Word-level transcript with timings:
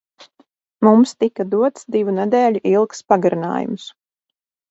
Mums 0.87 1.11
tika 1.23 1.45
dots 1.51 1.85
divu 1.97 2.15
nedēļu 2.17 2.63
ilgs 2.71 3.05
pagarinājums. 3.13 3.87